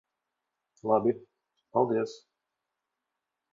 [0.91, 1.13] Labi.
[1.71, 2.17] Paldies.